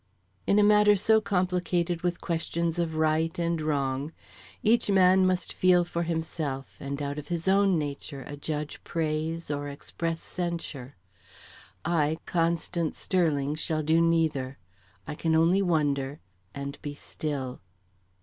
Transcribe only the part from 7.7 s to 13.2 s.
nature adjudge praise, or express censure; I, Constance